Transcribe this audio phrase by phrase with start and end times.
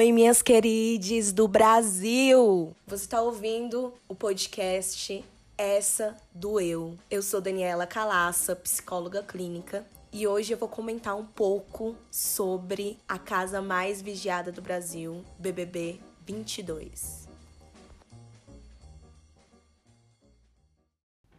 [0.00, 2.74] Oi, minhas queridas do Brasil!
[2.86, 5.22] Você está ouvindo o podcast
[5.58, 6.96] Essa do Eu.
[7.10, 13.18] Eu sou Daniela Calaça, psicóloga clínica, e hoje eu vou comentar um pouco sobre a
[13.18, 17.28] casa mais vigiada do Brasil, BBB 22.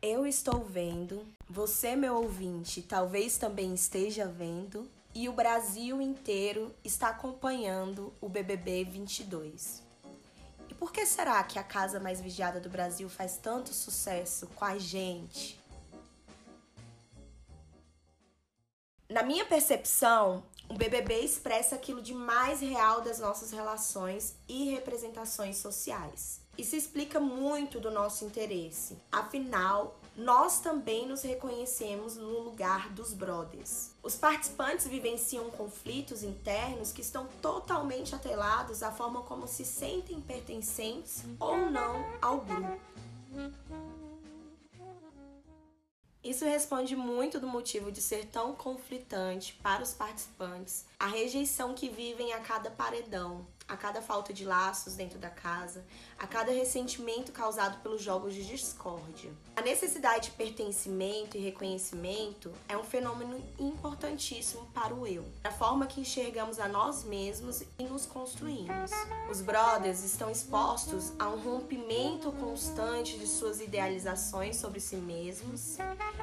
[0.03, 7.09] Eu estou vendo, você, meu ouvinte, talvez também esteja vendo, e o Brasil inteiro está
[7.09, 9.83] acompanhando o BBB 22.
[10.69, 14.65] E por que será que a casa mais vigiada do Brasil faz tanto sucesso com
[14.65, 15.59] a gente?
[19.09, 25.57] Na minha percepção, o BBB expressa aquilo de mais real das nossas relações e representações
[25.57, 26.40] sociais.
[26.57, 28.97] Isso explica muito do nosso interesse.
[29.11, 33.91] Afinal, nós também nos reconhecemos no lugar dos brothers.
[34.03, 41.23] Os participantes vivenciam conflitos internos que estão totalmente atrelados à forma como se sentem pertencentes
[41.39, 42.79] ou não ao grupo.
[46.23, 51.89] Isso responde muito do motivo de ser tão conflitante para os participantes a rejeição que
[51.89, 55.83] vivem a cada paredão, a cada falta de laços dentro da casa,
[56.19, 59.31] a cada ressentimento causado pelos jogos de discórdia.
[59.55, 65.87] A necessidade de pertencimento e reconhecimento é um fenômeno importantíssimo para o eu, a forma
[65.87, 68.91] que enxergamos a nós mesmos e nos construímos.
[69.27, 75.77] Os brothers estão expostos a um rompimento constante de suas idealizações sobre si mesmos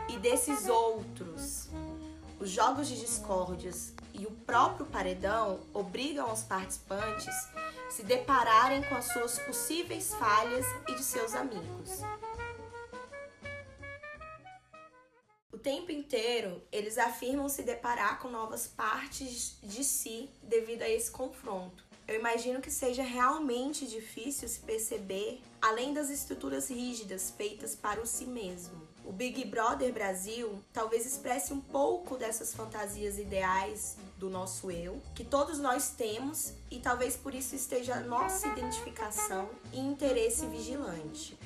[0.09, 1.69] e desses outros.
[2.41, 8.95] Os jogos de discórdias e o próprio paredão obrigam os participantes a se depararem com
[8.95, 12.01] as suas possíveis falhas e de seus amigos.
[15.53, 21.11] O tempo inteiro, eles afirmam se deparar com novas partes de si devido a esse
[21.11, 21.85] confronto.
[22.07, 28.07] Eu imagino que seja realmente difícil se perceber além das estruturas rígidas feitas para o
[28.07, 28.88] si mesmo.
[29.09, 35.25] O Big Brother Brasil talvez expresse um pouco dessas fantasias ideais do nosso eu, que
[35.25, 41.39] todos nós temos e talvez por isso esteja a nossa identificação e interesse vigilante.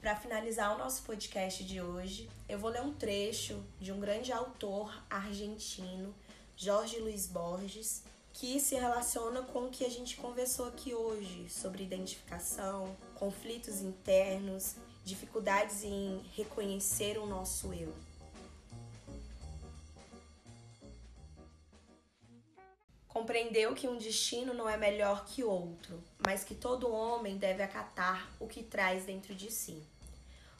[0.00, 4.32] Para finalizar o nosso podcast de hoje, eu vou ler um trecho de um grande
[4.32, 6.14] autor argentino,
[6.56, 8.04] Jorge Luiz Borges,
[8.38, 14.76] que se relaciona com o que a gente conversou aqui hoje sobre identificação, conflitos internos,
[15.04, 17.92] dificuldades em reconhecer o nosso eu.
[23.08, 28.30] Compreendeu que um destino não é melhor que outro, mas que todo homem deve acatar
[28.38, 29.82] o que traz dentro de si.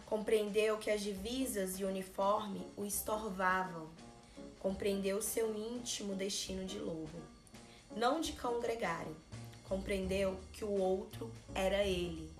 [0.05, 3.89] Compreendeu que as divisas e o uniforme o estorvavam.
[4.59, 7.38] Compreendeu seu íntimo destino de lobo
[7.97, 9.15] não de cão gregário.
[9.69, 12.31] Compreendeu que o outro era ele.